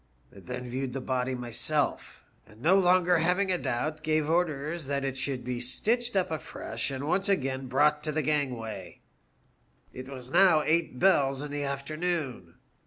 [0.35, 5.05] I then viewed the body myself, and no longer having a doubt gave orders that
[5.05, 9.01] it should be stitched up afresh and once again brought to the gangway."
[9.93, 12.55] It was now eight bells in the afternoon.